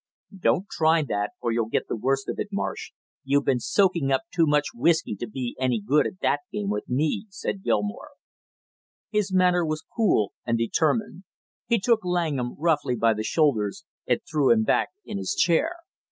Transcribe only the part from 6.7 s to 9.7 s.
with me!" said Gilmore. [Illustration: "She was in North's rooms"] His manner